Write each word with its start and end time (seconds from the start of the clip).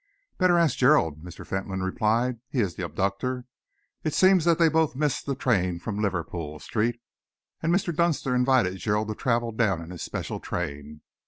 "Better 0.39 0.57
ask 0.57 0.77
Gerald," 0.79 1.23
Mr. 1.23 1.45
Fentolin 1.45 1.83
replied. 1.83 2.39
"He 2.49 2.59
is 2.59 2.73
the 2.73 2.83
abductor. 2.83 3.45
It 4.03 4.15
seems 4.15 4.45
that 4.45 4.57
they 4.57 4.67
both 4.67 4.95
missed 4.95 5.27
the 5.27 5.35
train 5.35 5.77
from 5.77 6.01
Liverpool 6.01 6.57
Street, 6.57 6.99
and 7.61 7.71
Mr. 7.71 7.95
Dunster 7.95 8.33
invited 8.33 8.77
Gerald 8.79 9.09
to 9.09 9.13
travel 9.13 9.51
down 9.51 9.79
in 9.79 9.91
his 9.91 10.01
special 10.01 10.39
train. 10.39 11.01